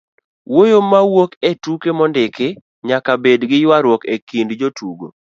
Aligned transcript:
wuoyo 0.53 0.79
mawuok 0.91 1.31
e 1.49 1.51
tuke 1.63 1.89
mondiki 1.97 2.47
nyaka 2.87 3.11
bed 3.23 3.41
gi 3.49 3.57
ywaruok 3.63 4.01
e 4.13 4.15
kind 4.29 4.49
jotuko 4.59 5.05